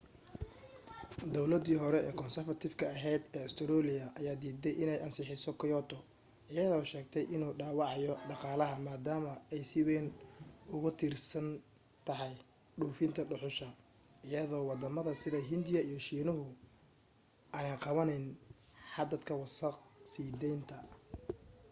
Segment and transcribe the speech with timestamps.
[1.33, 5.97] dawladii hore konsarfatifka ahayd ee ustareeliya ayaa diiday inay ansixiso kyoto
[6.51, 10.07] iyadoo sheegtay inuu dhaawacayo dhaqaalaha maadaama ay si wayn
[10.75, 11.47] ugu tiirsan
[12.07, 12.33] tahay
[12.79, 13.67] dhoofinta dhuxusha
[14.29, 16.55] iyadoo waddamada sida hindiya iyo shiinuhana
[17.55, 18.25] aanay qabanayn
[18.93, 19.77] xadadka wasakh
[20.11, 20.75] sii daynta